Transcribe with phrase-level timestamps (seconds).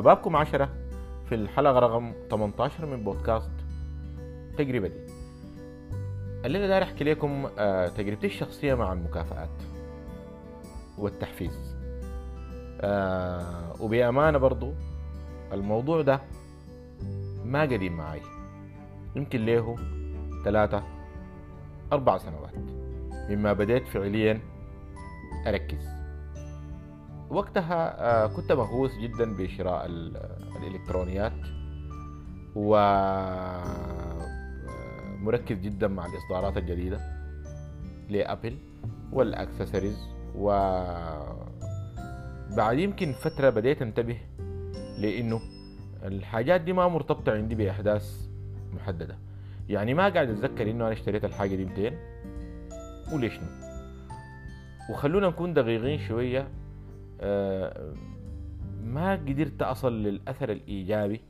[0.00, 0.68] مرحبا بكم عشرة
[1.28, 3.50] في الحلقة رقم 18 من بودكاست
[4.58, 5.00] تجربة دي
[6.44, 9.50] الليلة داير أحكي لكم آه، تجربتي الشخصية مع المكافآت
[10.98, 11.76] والتحفيز.
[12.80, 14.72] آه، وبأمانة برضو
[15.52, 16.20] الموضوع ده
[17.44, 18.22] ما قديم معي
[19.16, 19.76] يمكن له
[20.44, 20.82] ثلاثة
[21.92, 22.54] أربع سنوات.
[23.30, 24.40] مما بديت فعليا
[25.46, 25.99] أركز.
[27.30, 30.16] وقتها آه، كنت مهووس جدا بشراء ال-
[30.56, 31.32] الإلكترونيات
[32.56, 34.28] و آه،
[35.62, 37.00] جدا مع الإصدارات الجديدة
[38.08, 38.56] لأبل
[39.12, 39.98] والأكسسوارز
[40.36, 40.48] و
[42.56, 44.16] بعد يمكن فترة بديت انتبه
[44.98, 45.40] لأنه
[46.04, 48.26] الحاجات دي ما مرتبطة عندي بأحداث
[48.74, 49.16] محددة.
[49.68, 51.92] يعني ما قاعد أتذكر إنه أنا اشتريت الحاجة دي 200
[53.12, 53.32] وليش
[54.90, 56.59] وخلونا نكون دقيقين شوية آه،
[58.84, 61.20] ما قدرت أصل للأثر الإيجابي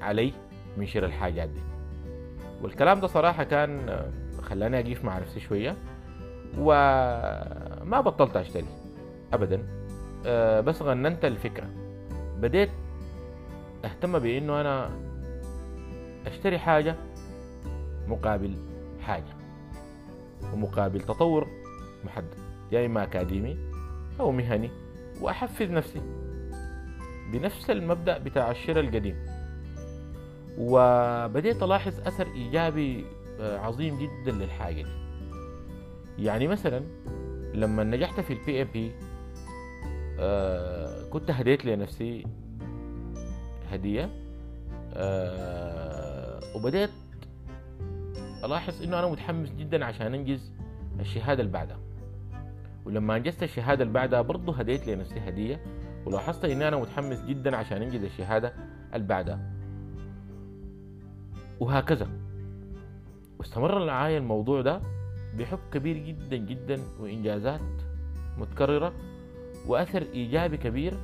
[0.00, 0.32] علي
[0.76, 1.60] من شراء الحاجات دي.
[2.62, 4.10] والكلام ده صراحة كان آه،
[4.42, 5.76] خلاني أقيف مع نفسي شوية
[6.58, 8.66] وما بطلت أشتري
[9.32, 9.62] أبدا.
[10.26, 11.66] آه، بس غننت الفكرة.
[12.40, 12.70] بديت
[13.84, 14.90] أهتم بإنه أنا
[16.26, 16.96] أشتري حاجة
[18.08, 18.54] مقابل
[19.00, 19.34] حاجة
[20.52, 21.48] ومقابل تطور
[22.04, 22.34] محدد.
[22.72, 23.71] يا إما أكاديمي
[24.20, 24.70] أو مهني
[25.20, 26.00] وأحفز نفسي
[27.32, 29.16] بنفس المبدأ بتاع الشراء القديم.
[30.58, 33.04] وبديت ألاحظ أثر إيجابي
[33.40, 34.88] آه، عظيم جدا للحاجة دي.
[36.24, 36.82] يعني مثلا
[37.54, 38.92] لما نجحت في ال PMP
[41.10, 42.26] كنت هديت لنفسي
[43.70, 44.10] هدية
[44.94, 46.90] آه، وبديت
[48.44, 50.52] ألاحظ إنه أنا متحمس جدا عشان أنجز
[51.00, 51.78] الشهادة اللي بعدها.
[52.84, 55.60] ولما انجزت الشهادة اللي بعدها برضه هديت لنفسي هدية
[56.06, 58.52] ولاحظت اني أنا متحمس جدا عشان أنجز الشهادة
[58.94, 59.52] اللي بعدها.
[61.60, 62.08] وهكذا.
[63.38, 64.80] واستمر معايا الموضوع ده
[65.38, 67.60] بحب كبير جدا جدا وإنجازات
[68.38, 68.92] متكررة
[69.66, 70.94] وأثر إيجابي كبير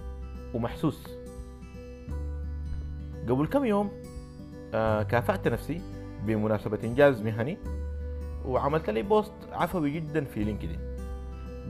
[0.55, 1.09] ومحسوس.
[3.29, 3.91] قبل كم يوم
[4.75, 5.81] آه كافأت نفسي
[6.27, 7.59] بمناسبة إنجاز مهني
[8.45, 10.79] وعملت لي post عفوي جدا في LinkedIn.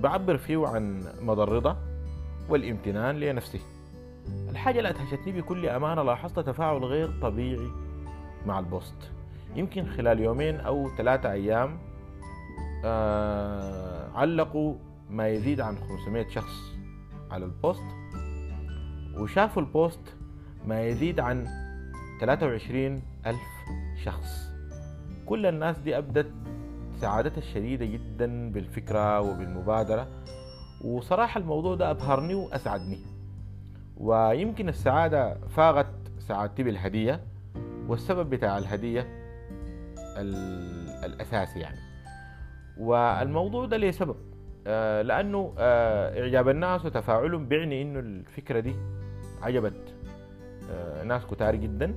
[0.03, 1.77] بعبر فيه عن مدى الرضا
[2.49, 3.61] والامتنان لنفسي
[4.51, 7.71] الحاجة اللي أدهشتني بكل أمانة لاحظت تفاعل غير طبيعي
[8.47, 8.95] مع ال post.
[9.57, 11.79] يمكن خلال يومين أو ثلاثة أيام
[12.85, 14.75] آه علقوا
[15.11, 16.73] ما يزيد عن 500 شخص
[17.31, 17.83] على ال post
[19.19, 20.17] وشافوا ال post
[20.67, 21.47] ما يزيد عن
[22.21, 23.39] 23 ألف
[24.05, 24.49] شخص.
[25.27, 26.33] كل الناس دي أبدت
[27.01, 30.07] سعادتها الشديدة جدا بالفكرة وبالمبادرة.
[30.85, 32.99] وصراحة الموضوع ده أبهرني وأسعدني.
[33.97, 35.87] ويمكن السعادة فاقت
[36.19, 37.21] سعادتي بالهدية
[37.89, 39.01] والسبب بتاع الهدية
[40.17, 41.79] ال- الأساسي يعني.
[42.79, 44.17] والموضوع ده ليه سبب؟
[44.67, 48.75] آه، لأنه آه، إعجاب الناس وتفاعلهم بيعني إنه الفكرة دي
[49.43, 49.95] عجبت
[50.71, 51.95] آه، ناس كتار جدا.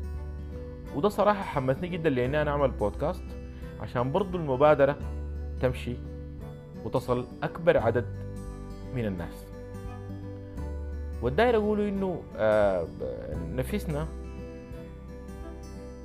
[0.95, 3.23] وده صراحة حمسني جدا لأني أنا أعمل بودكاست
[3.81, 4.97] عشان برضو المبادرة
[5.61, 5.95] تمشي
[6.85, 8.05] وتصل أكبر عدد
[8.95, 9.45] من الناس.
[11.21, 12.87] والداير أقوله إنه آه،
[13.55, 14.07] نفسنا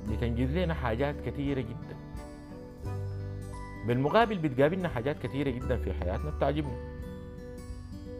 [0.09, 1.97] بتنجز لنا حاجات كثيرة جدا.
[3.87, 6.77] بالمقابل بتقابلنا حاجات كثيرة جدا في حياتنا بتعجبنا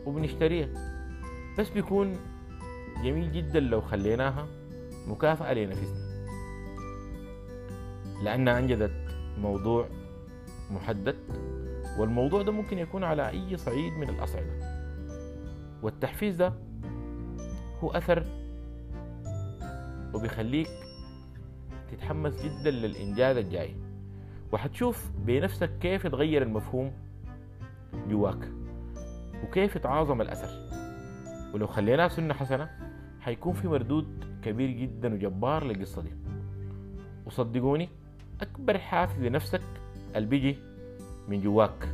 [0.06, 0.68] وبنشتريها.
[1.60, 2.18] بس بيكون
[3.04, 4.48] جميل جدا لو خليناها
[5.08, 6.08] مكافأة لنفسنا.
[8.24, 9.07] لأنها أنجزت
[9.42, 9.88] موضوع
[10.72, 11.16] محدد
[12.00, 14.78] والموضوع ده ممكن يكون على أي صعيد من الأصعدة.
[15.84, 16.54] والتحفيز ده
[17.80, 18.26] هو أثر
[20.14, 20.68] وبيخليك
[21.92, 23.76] تتحمس جدا للإنجاز الجاي.
[24.52, 26.92] وحتشوف بنفسك كيف تغير المفهوم
[28.10, 28.52] جواك
[29.44, 30.50] وكيف يتعاظم الأثر.
[31.54, 32.70] ولو خليناه سنة حسنة
[33.20, 36.12] حيكون في مردود كبير جدا وجبار للقصة دي.
[37.26, 37.90] وصدقوني
[38.42, 39.62] أكبر حافز لنفسك
[40.16, 40.58] اللي بيجي
[41.28, 41.90] من جواك.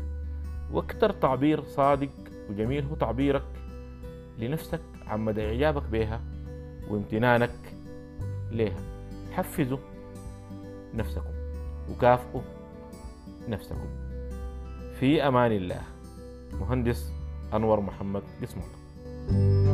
[0.72, 2.10] وأكتر تعبير صادق
[2.50, 3.44] وجميل هو تعبيرك
[4.40, 6.22] لنفسك عن مدى إعجابك بها
[6.90, 7.56] وامتنانك
[8.52, 8.80] ليها
[9.32, 9.78] حفزوا
[10.94, 11.34] نفسكم
[11.92, 12.42] وكافئوا
[13.50, 13.88] نفسكم.
[15.00, 15.82] في أمان الله.
[16.60, 17.12] مهندس
[17.54, 19.73] أنور محمد قسم الله